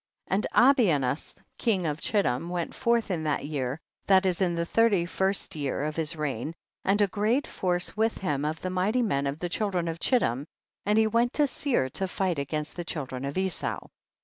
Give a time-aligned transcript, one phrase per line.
[0.29, 0.33] 2.
[0.33, 5.05] And Abianus king of Chittim went forth in that year, that is in the thirty
[5.05, 9.27] first year of his reign, and a great force with him of the mighty men
[9.27, 10.47] of the children of Chittim,
[10.87, 13.79] and he went to Seir to fight against the children of Esau.